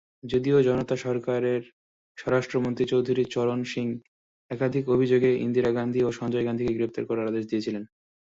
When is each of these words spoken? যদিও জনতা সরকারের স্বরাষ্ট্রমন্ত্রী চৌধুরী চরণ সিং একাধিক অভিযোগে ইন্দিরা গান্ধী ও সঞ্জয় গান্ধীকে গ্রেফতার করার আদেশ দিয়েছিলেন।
যদিও 0.23 0.57
জনতা 0.61 0.95
সরকারের 0.97 1.61
স্বরাষ্ট্রমন্ত্রী 2.17 2.85
চৌধুরী 2.91 3.23
চরণ 3.33 3.59
সিং 3.63 3.87
একাধিক 4.51 4.85
অভিযোগে 4.87 5.31
ইন্দিরা 5.45 5.71
গান্ধী 5.77 5.99
ও 6.03 6.09
সঞ্জয় 6.19 6.45
গান্ধীকে 6.47 6.75
গ্রেফতার 6.75 7.03
করার 7.09 7.29
আদেশ 7.31 7.43
দিয়েছিলেন। 7.47 7.83